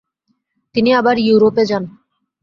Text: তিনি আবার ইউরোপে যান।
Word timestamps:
তিনি 0.75 0.89
আবার 0.99 1.15
ইউরোপে 1.19 1.63
যান। 1.69 1.83